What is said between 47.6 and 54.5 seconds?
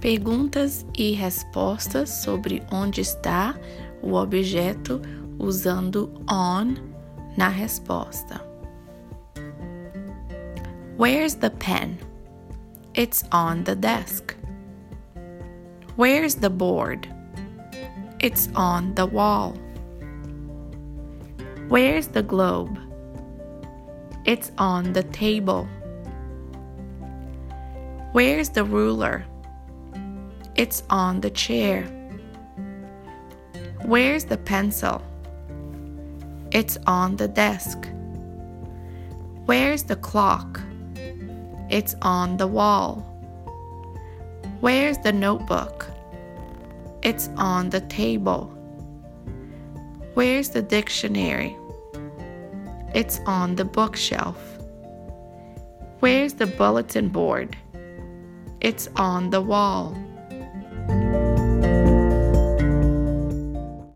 the table. Where's the dictionary? It's on the bookshelf.